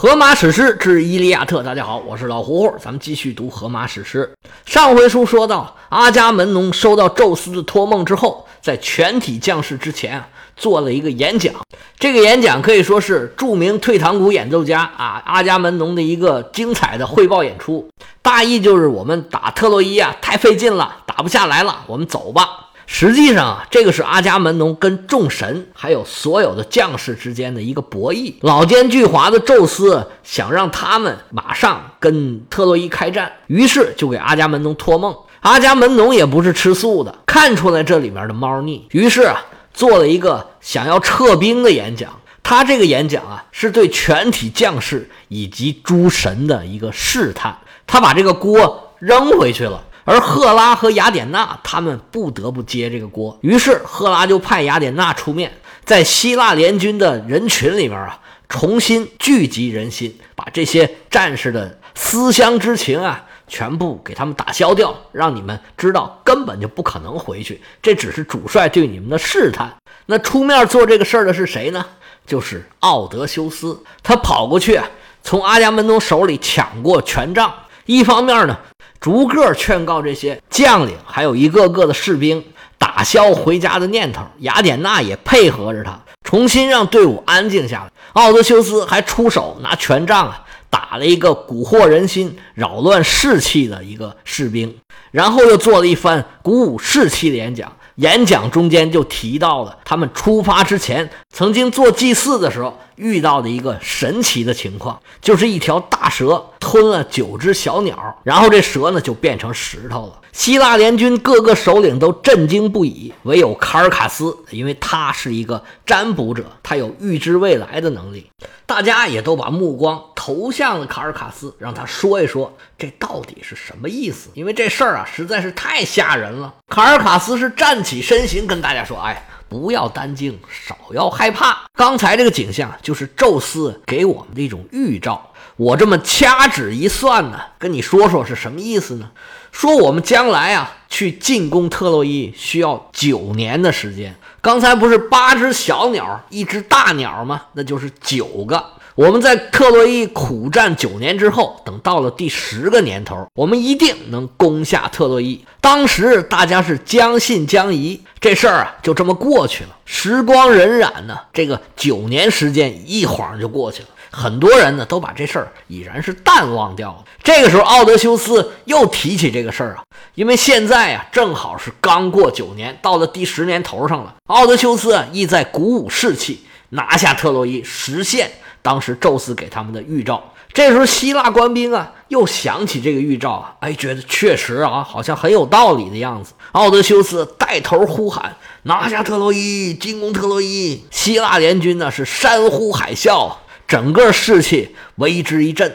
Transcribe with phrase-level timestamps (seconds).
[0.00, 4.32] 荷马史诗之《伊利亚特》，大家好，我是老胡胡，咱们继续读荷马史诗。
[4.64, 11.52] 上回书说到，阿伽门农收到宙斯的托梦之后，在全体将士之前啊，做了一个演讲。
[11.98, 17.88] 这个演讲可以说是著名退堂鼓演奏家啊阿伽门农的一个精彩的汇报演出。
[18.22, 22.67] 大意就是我们打特洛伊啊，太费劲了，打不下来了，我们走吧。
[22.90, 28.32] 实际上啊，这个是阿伽门农跟众神还有所有的将士之间的一个博弈。
[28.40, 35.14] 老奸巨猾的宙斯想让他们马上跟特洛伊开战，于是就给阿伽门农托梦。
[35.40, 42.10] 阿伽门农也不是吃素的，看出来这里面的猫腻，于是啊，做了一个想要撤兵的演讲。
[42.42, 47.58] 他这个演讲啊，是对全体将士以及诸神的一个试探。
[47.86, 49.84] 他把这个锅扔回去了。
[50.08, 55.52] 而赫拉和雅典娜他们不得不接这个锅，于是赫拉就派雅典娜出面，
[55.84, 58.18] 在希腊联军的人群里面啊，
[58.48, 69.70] 重新聚集人心，把这些战士的思乡之情啊，全部给他们打消掉，让你们知道根本就不可能回去，这只是主帅对你们的试探。
[70.06, 71.84] 那出面做这个事儿的是谁呢？
[72.26, 74.80] 就是奥德修斯，他跑过去，
[75.22, 77.52] 从阿伽门农手里抢过权杖，
[77.84, 78.56] 一方面呢。
[79.00, 82.44] 逐个劝告这些将领，还有一个个的士兵，
[82.76, 84.22] 打消回家的念头。
[84.38, 87.90] 雅典娜也配合着他，重新让队伍安静下来。
[88.14, 94.76] 奥德修斯还出手拿权杖啊，打了一个蛊惑人心、扰乱士气的一个士兵，
[95.12, 97.72] 然后又做了一番鼓舞士气的演讲。
[97.96, 110.20] 演讲中间就提到了他们出发之前曾经做祭祀的时候遇到的一个神奇的情况，就是一条大蛇吞了九只小鸟，然后这蛇呢就变成石头了。
[110.32, 118.30] 希腊联军各个首领都震惊不已，唯有卡尔卡斯，因为他是一个占卜者，他有预知未来的能力。
[118.66, 124.30] 大家也都把目光投向了卡尔卡斯，让他说一说这到底是什么意思。
[124.34, 126.54] 因为这事儿啊实在是太吓人了。
[126.68, 131.64] 卡尔卡斯是站起身形，跟大家说：“哎，不要担惊，少要害怕。
[131.74, 135.32] 刚才这个景象就是宙斯给我们的一种预兆。
[135.56, 139.10] 我这么掐指一算呢，跟你说说是什么意思呢？
[139.50, 147.42] 说我们将来啊去进攻特洛伊需要九年的时间。”刚才不是八只小鸟，一只大鸟吗？
[147.54, 148.64] 那就是九个。
[148.94, 155.44] 我们在特洛伊苦战九年之后，等到了第十个年头，我们一定能攻下特洛伊。
[155.60, 159.70] 当时大家是将信将疑，这事儿啊就这么过去了。
[159.84, 163.88] 时光荏苒呢，这个九年时间一晃就过去了。
[164.10, 167.04] 很多人呢都把这事儿已然是淡忘掉了。
[167.22, 169.82] 这个时候，奥德修斯又提起这个事儿啊，
[170.14, 174.14] 因为现在啊正好是刚过九年，到了第十年头上了。
[174.28, 176.40] 奥德修斯啊意在鼓舞士气，
[176.70, 178.30] 拿下特洛伊，实现
[178.62, 180.32] 当时宙斯给他们的预兆。
[180.54, 186.32] 这时候，希腊官兵啊又想起这个预兆啊，哎，觉得确实啊，好像很有道理的样子。
[186.52, 193.32] 奥德修斯带头呼喊：“拿下特洛伊，进攻特洛伊！”希腊联军呢是山呼海啸。
[193.66, 195.70] 整个士气为之一振。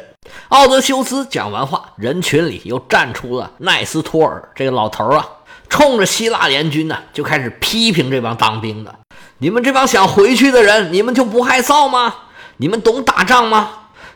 [0.49, 5.23] 奥德修斯讲完话，人群里又站出了奈斯托尔这个老头啊，
[5.69, 8.95] 冲着希腊联军呢就开始批评这帮当兵的
[9.38, 12.16] ：“你们这帮想回去的人，你们就不害臊吗？
[12.57, 13.69] 你们懂打仗吗？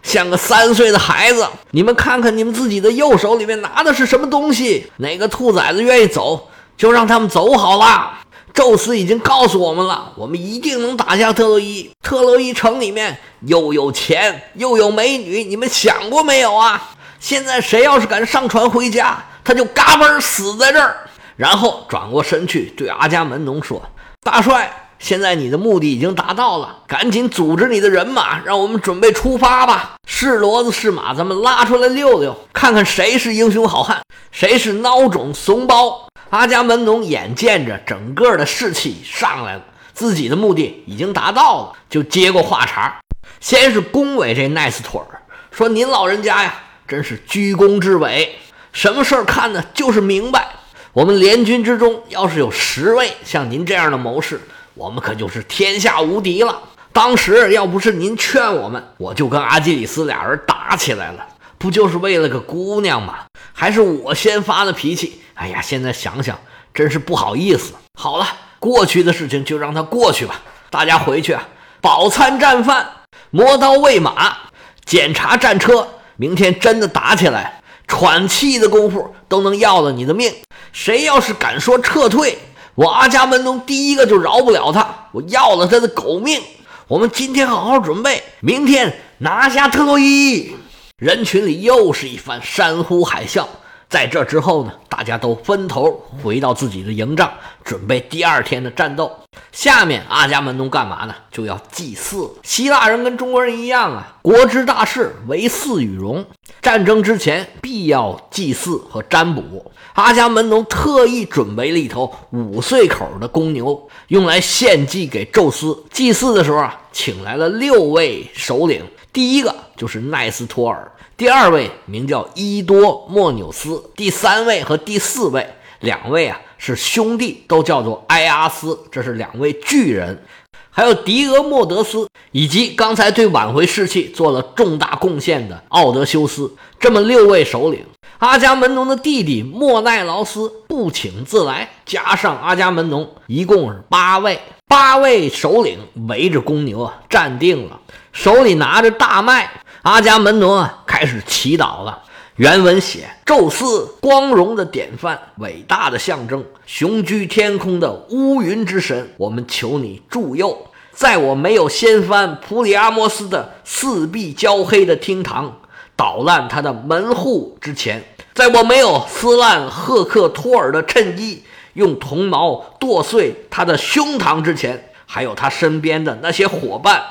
[0.07, 1.45] 像个三岁的孩子！
[1.71, 4.89] 你们看看你们自己的右手里面拿的是什么东西？
[4.97, 6.47] 哪个兔崽子愿意走，
[6.77, 8.13] 就让他们走好了。”
[8.53, 11.91] 宙斯已经告诉我们了，我们一定能打下特洛伊。
[12.01, 16.91] 特洛伊城里面又有钱又有美女，你们想过没有啊？
[17.19, 20.95] 现在谁要是敢上船回家，他就嘎嘣死在这儿。
[21.35, 23.79] 然后转过身去对阿伽门农说
[24.23, 29.95] ：“大帅，现在你的目的已经达到了，赶紧组织你的人马，让我们准备出发吧。
[30.07, 39.61] 是骡子是马，咱们拉出来溜溜，看看谁是英雄好汉，谁是孬种怂包。”阿伽门农眼见着整个的士气上来了，
[39.93, 42.99] 自己的目的已经达到了，就接过话茬，
[43.39, 45.21] 先是恭维这奈斯腿儿，
[45.51, 46.55] 说：“您老人家呀，
[46.87, 48.35] 真是居功至伟，
[48.73, 50.49] 什么事儿看呢，就是明白。
[50.91, 54.41] 我们联军之中要是有十位像您这样的谋士，
[54.77, 56.61] 我们可就是天下无敌了。
[56.93, 61.25] 当时要不是您劝我们，我就跟阿基里斯俩人打起来了，
[61.57, 63.25] 不就是为了个姑娘吗？
[63.53, 66.39] 还是我先发的脾气。”哎呀，现在想想
[66.73, 67.73] 真是不好意思。
[67.99, 68.27] 好了，
[68.59, 70.41] 过去的事情就让它过去吧。
[70.69, 71.47] 大家回去啊，
[71.81, 72.87] 饱餐战饭，
[73.29, 74.37] 磨刀喂马，
[74.85, 75.87] 检查战车。
[76.15, 80.33] 明天真的打起来，喘气的功夫都能要了你的命。
[80.71, 82.39] 谁要是敢说撤退，
[82.77, 86.39] 我阿伽门农第一个就饶不了他，我要了他的狗命。
[86.87, 90.55] 我们今天好好准备，明天拿下特洛伊。
[90.99, 93.47] 人群里又是一番山呼海啸。
[93.89, 97.31] 在这之后呢，大家都分头回到自己的营帐，
[97.63, 99.09] 准备第二天的战斗。
[99.51, 101.15] 下面阿伽门农干嘛呢？
[101.31, 102.29] 就要祭祀。
[102.43, 106.25] 希腊人跟中国人一样啊，国之大事，唯祀与戎。
[106.61, 109.71] 战争之前必要祭祀和占卜。
[109.93, 115.85] 阿伽门农特意准备了一头五岁口的公牛，用来献祭给宙斯。
[115.91, 118.83] 祭祀的时候啊，请来了六位首领，
[119.13, 120.91] 第一个就是奈斯托尔。
[121.15, 125.47] 第二位名叫伊多莫纽斯，第三位和第四位
[125.79, 130.23] 两位啊是兄弟，都叫做埃阿斯，这是两位巨人，
[130.69, 137.85] 还有狄俄莫德斯，以及刚才对挽回士气做了重大贡献的奥德修斯，这么六位首领。
[138.19, 145.77] 阿伽门农的弟弟莫奈劳斯不请自来，加上阿伽门农，一共是八位，八位首领
[146.07, 147.79] 围着公牛啊站定了，
[148.11, 149.51] 手里拿着大麦。
[149.83, 152.03] 阿伽门农啊，开始祈祷了。
[152.35, 165.59] 原文写：“宙斯，光荣的典范，伟大的象征，雄居天空的乌云之神，我们求你助佑，在我没有掀翻普里阿摩斯的四壁焦黑的厅堂，
[165.95, 168.03] 捣烂他的门户之前，
[168.35, 171.41] 在我没有撕烂赫克托尔的衬衣，
[171.73, 177.01] 用铜矛剁碎他的胸膛之前，还有他身边的那些伙伴。”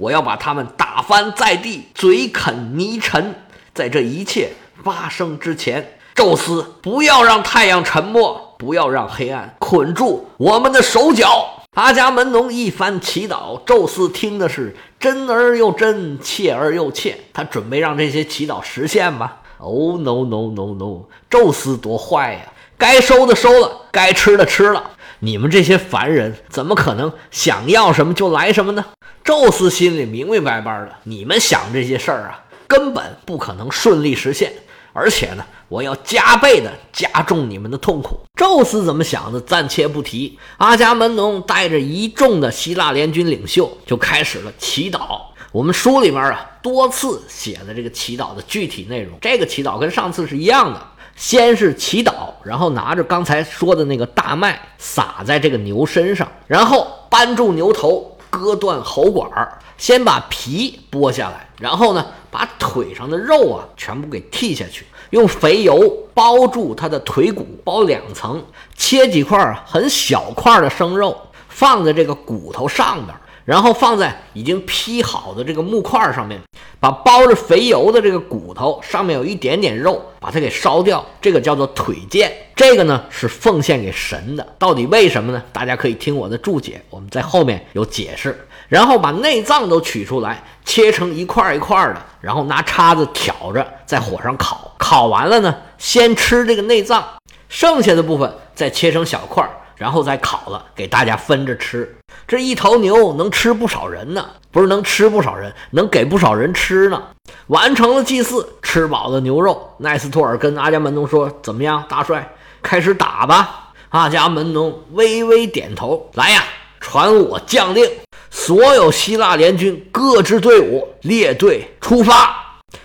[0.00, 3.34] 我要把他们打翻在地，嘴啃泥尘。
[3.74, 4.52] 在这一切
[4.82, 11.66] 发生之前，宙斯不要让太阳沉没，不要让黑暗捆住我们的手脚。
[11.74, 17.18] 阿伽门农一番祈祷，宙斯听的是真而又真，切而又切。
[17.34, 21.04] 他准备让这些祈祷实现吗？Oh no no no no！
[21.28, 22.40] 宙斯多坏呀！
[22.78, 24.92] 该收的收了，该吃的吃了。
[25.20, 28.84] 你们这些凡人怎么可能想要什么就来什么呢？
[29.22, 34.52] 宙斯心里明明白白的，你们想这些事儿啊，根本不可能顺利实现。
[34.92, 38.18] 而且呢，我要加倍的加重你们的痛苦。
[38.34, 40.36] 宙斯怎么想的，暂且不提。
[40.56, 45.20] 阿伽门农带着一众的希腊联军领袖就开始了祈祷。
[45.52, 50.80] 我们书里面啊多次写的这个祈祷的具体内容，这个祈祷跟上次是一样的。
[51.16, 68.42] 先是祈祷，然后拿着刚才说的那个大麦撒在这个牛身上，然后扳住牛头，割断喉管儿，先把皮剥下来，然后呢，把腿上的肉啊全部给剔下去，用肥油包住它的腿骨，包两层，
[68.76, 73.14] 切几块很小块的生肉放在这个骨头上边。
[73.50, 76.40] 然后放在已经劈好的这个木块上面，
[76.78, 82.30] 把包着肥油的这个骨头上面有一点点肉，把它给烧掉，这个叫做腿腱。
[82.54, 85.42] 这个呢是奉献给神的，到底为什么呢？
[85.52, 88.46] 大家可以听我的注解，我们在后面有解释。
[88.68, 94.72] 然后把内脏都取出来，切成一块一块的，然后拿叉子挑着在火上烤。
[94.78, 97.04] 烤完了呢，先吃这个内脏，
[97.48, 99.44] 剩下的部分再切成小块。
[99.80, 101.96] 然后再烤了，给大家分着吃。
[102.28, 107.02] 这一头牛能吃不少人呢，不是能吃不少人，能给不少人吃呢。
[107.46, 112.30] 完成了祭祀，吃饱了牛肉，奈斯托尔跟阿伽门农说：“怎么样，大帅，
[112.60, 116.44] 开始打吧。”阿伽门农微微点头：“来呀，
[116.78, 117.90] 传我将令，
[118.28, 122.36] 所有希腊联军各支队伍列队出发。”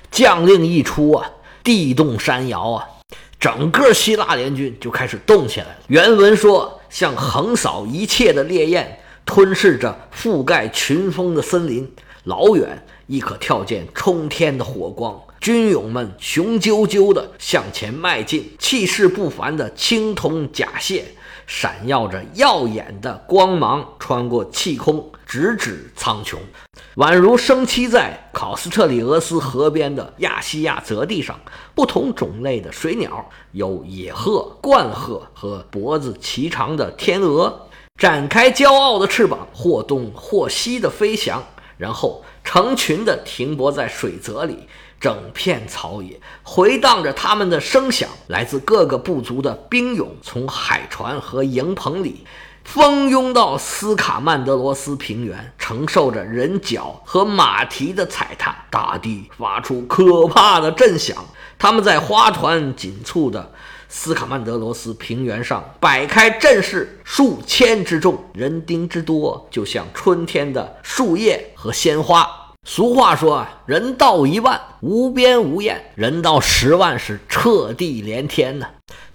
[0.09, 1.29] 将令一出啊，
[1.61, 2.85] 地动山摇啊。
[3.37, 5.75] 整个希腊联军就开始动起来了。
[5.87, 11.91] 原文说，像横扫一切的烈焰，吞噬着覆盖群峰的森林，
[12.23, 15.19] 老远亦可跳见冲天的火光。
[15.39, 21.03] 军勇们雄赳赳地向前迈进，气势不凡的青铜甲械。
[21.45, 26.37] 闪耀着耀眼的光芒，穿过气空，直指苍穹，
[26.95, 31.37] 宛如生栖在考斯特里俄斯河边的亚细亚泽地上。
[31.73, 37.67] 不同种类的水鸟，有野鹤、冠鹤和脖子颀长的天鹅，
[37.99, 41.43] 展开骄傲的翅膀，或东或西的飞翔，
[41.77, 44.67] 然后成群的停泊在水泽里。
[44.97, 52.25] 整片草野回荡着他们的声响，来自各个部族的兵勇从海船和营棚里
[52.65, 61.15] 蜂拥到斯卡曼德罗斯平原，承受着人脚和马蹄的踩踏，大地发出可怕的震响。
[61.57, 63.51] 他们在花团锦簇的
[63.87, 72.27] 斯卡曼德罗斯平原上摆开阵势，数千之众，人丁之多，就像春天的树叶和鲜花。
[72.67, 78.65] 俗话说啊，人到一万无边无沿，人到十万是彻地连天呢。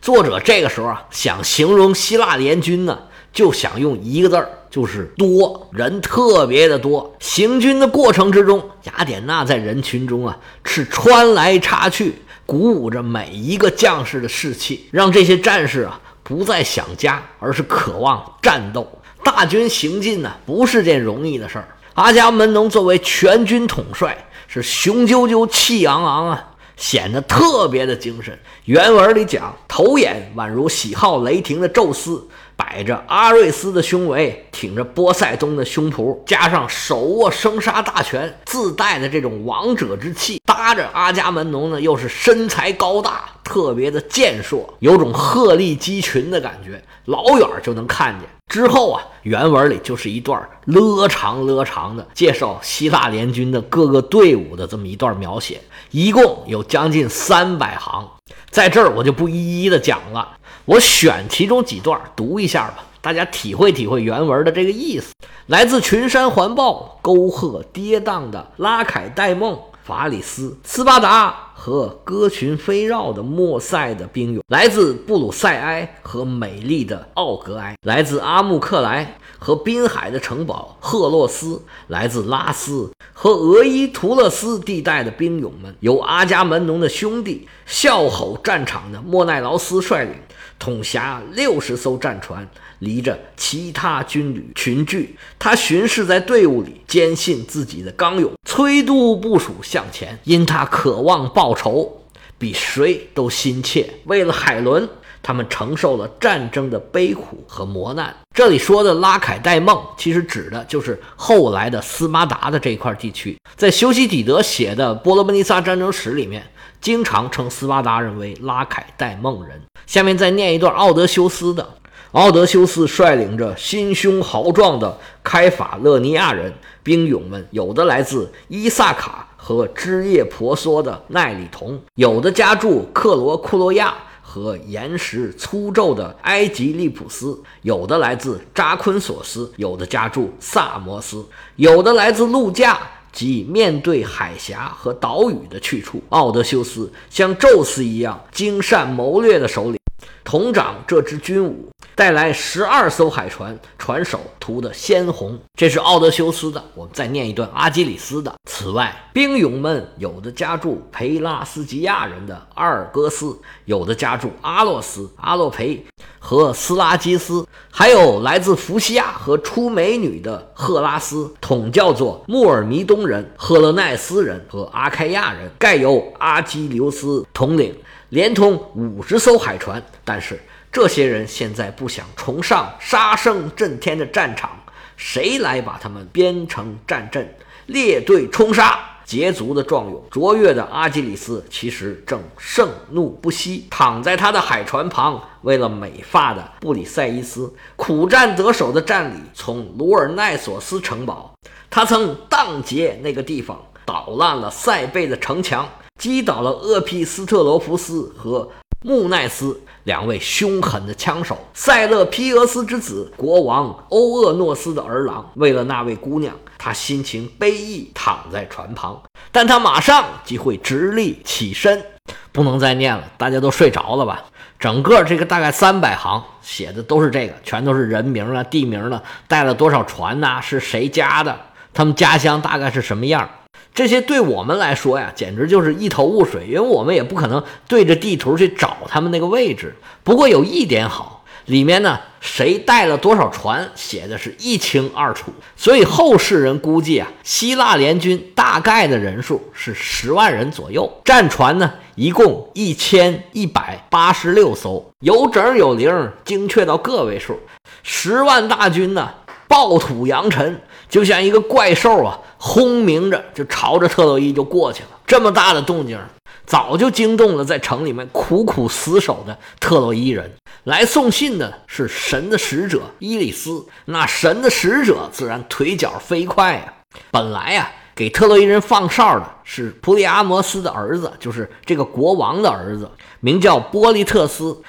[0.00, 2.96] 作者这个时候啊，想形容希腊联军呢，
[3.32, 7.14] 就想用一个字儿，就是多人特别的多。
[7.20, 18.86] 行军的过程之中，雅典娜在人群中啊是穿来插去，鼓舞着每一个将士的士气，让这些战士啊不再想家，而是渴望战斗。
[19.22, 21.68] 大军行进呢，不是件容易的事儿。
[21.94, 26.46] 阿伽门农作为全军统帅，是雄赳赳、气昂昂啊。
[26.76, 28.38] 显得特别的精神。
[28.64, 32.26] 原文里讲，头眼宛如喜好雷霆的宙斯，
[32.60, 48.28] 摆着阿瑞斯的胸围，挺着波塞冬的胸脯，加上手握生杀大权，自带的这种王者之气，搭着阿伽门农呢，又是身材高大，特别的健硕，有种鹤立鸡群的感觉，老远就能看见。
[48.46, 55.62] 之后啊，原文里就是一段勒长勒长的介绍希腊联军的各个队伍的这么一段描写，
[55.92, 58.06] 一共有将近三百行，
[58.50, 65.12] 在这儿我就不一一的讲了，我选其中几段读一下吧，大家体会体会原文的这个意思。
[65.46, 69.58] 来自群山环抱、沟壑跌宕的拉凯戴梦。
[69.82, 90.14] 法里斯、斯巴达和歌群飞绕的莫塞的兵勇，来自布鲁塞埃和美丽的奥格埃，来自阿穆克莱和滨海的城堡赫洛斯，来自拉斯和俄伊图勒斯地带的兵勇们，由阿伽门农的兄弟笑吼战场的莫奈劳斯率领，
[90.58, 92.48] 统辖六十艘战船。
[92.80, 100.18] 离着其他军旅群聚，他巡视在队伍里，坚信自己的刚勇，催督部署向前。
[100.24, 102.00] 因他渴望报仇，
[102.38, 103.86] 比谁都心切。
[104.04, 104.88] 为了海伦，
[105.22, 108.14] 他们承受了战争的悲苦和磨难。
[108.34, 113.36] 这里说的拉凯戴梦，其实指的就是后来的斯巴达的这一块地区。
[113.56, 116.42] 在修昔底德写的《波罗奔尼撒战争史》里面，
[116.80, 119.60] 经常称斯巴达人为拉凯戴梦人。
[119.86, 121.68] 下面再念一段奥德修斯的。
[122.12, 133.94] 奥德修斯率领着心胸豪壮的开法勒尼亚人兵勇们，有的来自伊萨卡和枝叶婆娑的奈里同，有的家住克罗库洛亚
[134.32, 142.78] 和岩石粗皱的埃及利普斯，有的来自扎昆索斯，有的家住萨摩斯，有的来自陆架
[143.10, 146.00] 及面对海峡和岛屿的去处。
[146.10, 149.79] 奥德修斯像宙斯一样精善谋略的首领。
[150.24, 155.38] 同掌这支军伍，带来十二艘海船，船首涂的鲜红。
[155.54, 156.62] 这是奥德修斯的。
[156.74, 158.32] 我们再念一段阿基里斯的。
[158.44, 165.84] 此外，兵勇们有的家住培拉斯吉亚人的阿尔戈斯，有的家住阿洛斯、阿洛培
[166.18, 177.74] 和斯拉基斯，还有来自福西亚和出美女的赫拉斯，统叫做穆尔弥东人、赫勒奈斯人和阿开亚人，盖由阿基留斯统领。
[178.10, 180.40] 连同五十艘海船，但是
[180.72, 184.50] 这些人现在不想重上杀声震天的战场，
[184.96, 187.32] 谁来把他们编成战阵，
[187.66, 188.80] 列队冲杀？
[189.10, 195.20] 捷足的壮勇卓越的阿基里斯，其实正盛怒不息，躺在他的海船旁。
[195.42, 201.34] 为了美发的布里塞伊斯，苦战得手的战里，从卢尔奈索斯城堡，
[201.68, 205.68] 他曾荡劫那个地方，捣烂了塞贝的城墙。
[205.98, 208.48] 击倒了厄庇斯特罗福斯和
[208.82, 211.36] 穆奈斯两位凶狠的枪手。
[211.52, 219.02] 塞勒皮俄斯之子国王欧厄诺斯的儿郎，为了那位姑娘，他心情悲意，躺在船旁。
[219.30, 221.84] 但他马上即会直立起身。
[222.32, 224.24] 不能再念了，大家都睡着了吧？
[224.58, 230.40] 整个这个大概三百行写的都是这个，全都是人名啊、地名了，带了多少船呐？
[230.40, 231.38] 是谁家的？
[231.72, 233.28] 他们家乡大概是什么样？
[233.72, 239.74] 这些对我们来说呀，简直就是一头雾水，因为我们也不可能对着地图去找他们那个位置。
[240.04, 245.32] 不过有一点好，里面呢谁带了多少船，写的是一清二楚。
[245.56, 257.40] 所以后世人估计啊，希腊联军大概的人数是十万人左右，战船呢一共一千一百八十六艘，有整有零，精确到个位数。
[257.82, 259.08] 十万大军呢，
[259.48, 260.60] 暴土扬尘。
[260.90, 264.88] 就像一个怪兽啊，轰鸣着就朝着特洛伊就过去了。
[265.06, 265.98] 这么大的动静，
[266.44, 270.30] 早就惊动了在城里面苦苦死守的特洛伊人。
[270.64, 276.74] 来送信的是神的使者伊里斯，那神的使者自然腿脚飞快呀。
[277.10, 277.70] 本来呀，
[278.00, 282.90] 给特洛伊人放哨的是普里阿摩斯的儿子，就是这个国王的儿子，
[283.20, 284.62] 名叫波利特斯。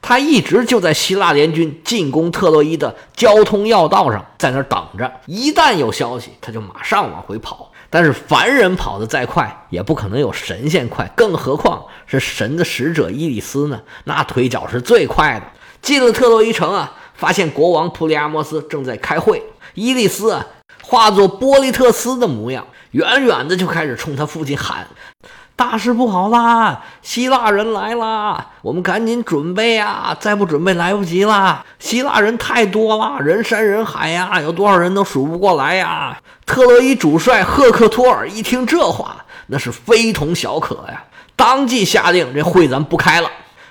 [0.00, 5.12] 他一直就在希腊联军进攻特洛伊的交通要道上，在那儿等着。
[5.26, 7.72] 一旦有消息，他就马上往回跑。
[7.90, 13.80] 但是凡人跑得再快，也不可能有神仙快，更何况是神的使者伊里斯呢？
[14.04, 15.46] 那腿脚是最快的。
[15.82, 19.42] 进了特洛伊城啊，发现国王普里阿摩斯正在开会。
[19.74, 20.46] 伊利斯啊，
[20.82, 24.86] 化作波利特斯的模样，远远的就开始冲他父亲喊
[25.56, 26.84] ：“大事不好啦！
[27.02, 28.52] 希腊人来啦！
[28.62, 30.16] 我们赶紧准备啊！
[30.20, 31.64] 再不准备来不及啦！
[31.80, 41.04] 希腊人太多了，人山人海呀，有多少人都数不过来呀！”特洛伊主帅赫克托尔一听这话，那是非同小可呀，
[41.34, 43.28] 当即下令：“这会咱不开了，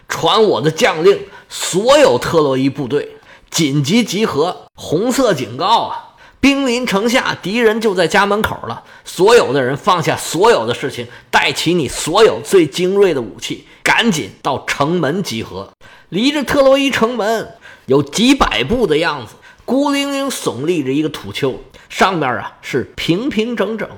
[0.09, 3.13] 传我的将令，所有特洛伊部队。”
[3.49, 4.67] 紧急集合！
[4.75, 6.04] 红色警告啊！
[6.45, 8.83] 兵临城下，敌人就在家门口了。
[9.03, 15.67] 所有的人放下所有的事情，带起你所有最精锐的武器，赶紧到城门集合。
[16.09, 17.55] 离着特洛伊城门
[17.87, 19.33] 有几百步的样子，
[19.65, 21.59] 孤零零耸立着一个土丘，
[21.89, 23.89] 上面啊是平平整整。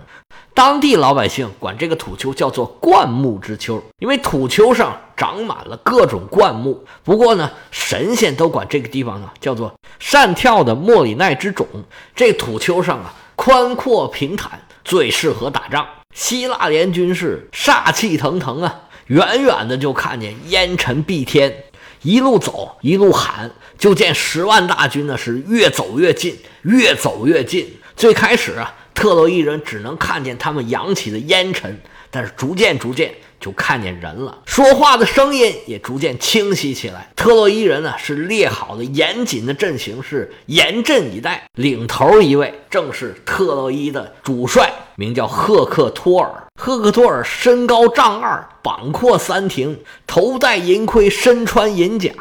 [0.53, 6.85] 当地老百姓管这个土丘叫做灌木之丘，因为土丘上长满了各种灌木。
[7.03, 11.67] 不过呢，神仙都管这个地方呢叫做善跳的莫里奈之冢。
[12.15, 15.85] 这土丘上啊，宽阔平坦，最适合打仗。
[16.13, 21.65] 希腊联军是煞气腾腾啊，远远的就看见烟尘蔽天，
[22.03, 27.67] 一路走一路喊，就见十万大军呢是越走越近，越走越近。
[27.95, 28.73] 最开始啊。
[28.93, 37.11] 特洛伊人只能看见他们扬起的烟尘，但是逐渐逐渐就看见人了，说话的声音也逐渐清晰起来。
[37.15, 41.47] 特洛伊人呢是列好的严谨的阵型，是严阵以待。
[41.55, 46.31] 领头一位正是特洛伊的主帅，名叫赫克托尔。
[46.59, 52.11] 赫克托尔身高丈二，膀阔三庭，头戴银盔，身穿银甲，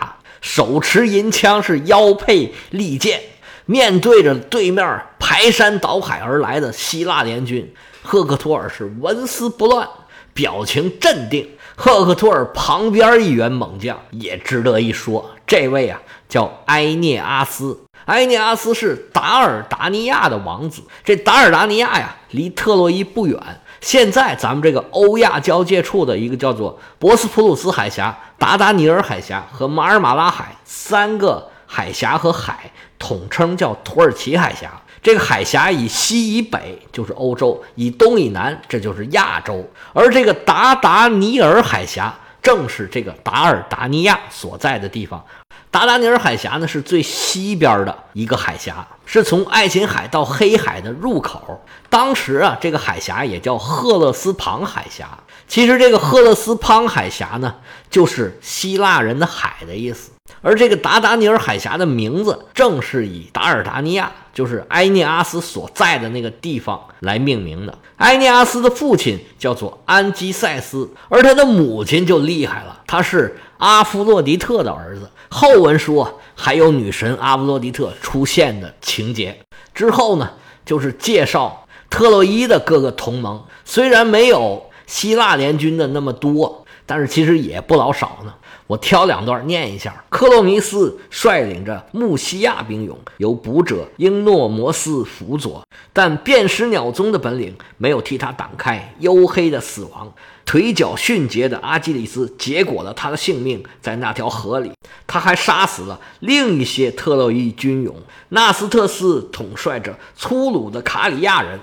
[0.42, 3.20] 手持银枪，是腰佩利剑。
[3.64, 9.88] 面对着对面排山倒海而来的希腊联军，赫克托尔是纹丝不乱，
[10.36, 11.48] 表情镇定。
[11.74, 17.82] 赫克托尔旁边一员猛将也值得一说，这位啊叫埃涅阿斯。
[18.06, 20.82] 埃涅阿斯是达尔达尼亚的王子。
[21.04, 23.38] 这达尔达尼亚呀，离特洛伊不远。
[23.80, 32.70] 现在咱们这个欧亚交界处的一个叫做博斯普鲁斯海峡、达达尼尔海峡和马尔马拉海三个海峡和海。
[32.98, 39.64] 统称叫土耳其海峡，这个海峡以西以北就是欧洲，以东以南这就是亚洲。
[39.92, 45.24] 而这个达达尼尔海峡正是这个达尔达尼亚所在的地方。
[45.70, 51.64] 达达尼尔海峡呢是最西边的一个海峡，是从爱琴海到黑海的入口。
[51.88, 55.08] 当时啊，这个海峡也叫赫勒斯旁海峡。
[55.46, 57.54] 其实这个赫勒斯旁海峡呢，
[57.88, 60.10] 就是希腊人的海的意思。
[60.42, 67.76] 而这个达达尼尔海峡的名字，正是以达尔达尼亚，就是埃涅阿斯所在的那个地方来命名的。
[67.96, 75.10] 埃涅阿斯的父亲叫做安基塞斯，而他的母亲就厉害了，他是阿夫洛狄特的儿子。
[75.28, 79.36] 后文说还有女神阿夫洛狄特出现的情节。
[79.74, 80.30] 之后呢，
[80.64, 88.34] 就是介绍特洛伊的各个同盟，虽然没有希腊联军的那么多，但是其实也不老少呢。
[88.66, 90.04] 我挑两段念一下。
[90.08, 100.12] 克洛弥斯率领着穆西亚兵勇，由捕者英诺摩斯辅佐，但辨识鸟踪的本领没有替他挡开黝黑的死亡。
[100.44, 104.70] 腿脚迅捷的阿基里斯结果了他的性命在那条河里。
[105.06, 107.94] 他还杀死了另一些特洛伊军勇。
[108.28, 111.58] 纳斯特斯统帅着粗鲁的卡里亚人，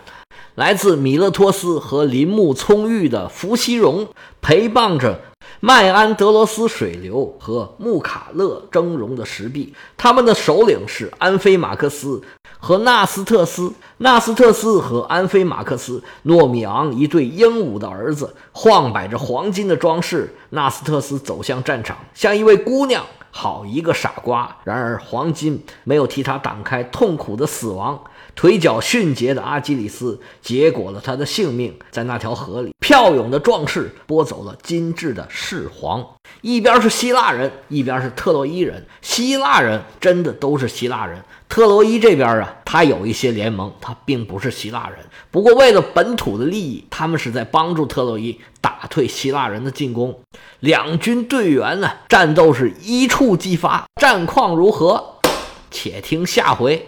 [0.56, 4.08] 来自米勒托斯和林木葱郁的福西戎，
[4.42, 5.22] 陪伴着。
[5.66, 12.22] 麦安德罗斯水流和穆卡勒峥嵘的石壁，他们的首领是安菲马克斯
[12.60, 13.72] 和纳斯特斯。
[14.00, 20.36] 纳斯特斯和安菲马克斯，诺米昂一对英武的儿子，晃摆着黄金的装饰。
[20.50, 24.54] 纳斯特斯走向战场，像一位姑娘，好一个傻瓜。
[24.66, 28.04] 然而黄金没有替他挡开痛苦的死亡。
[28.36, 36.06] 腿脚迅捷的阿基里斯结果了他的性命，在那条河里，骁勇的壮士拨走了精致的士皇。
[36.42, 38.86] 一边是希腊人，一边是特洛伊人。
[39.02, 44.98] 希腊人真的都是希腊人，特洛伊这边啊，他有一些联盟，他并不是希腊人。
[45.32, 50.20] 不过为了本土的利益，他们是在帮助特洛伊打退希腊人的进攻。
[50.60, 55.20] 两军队员呢，战斗是一触即发，战况如何？
[55.72, 56.88] 且听下回。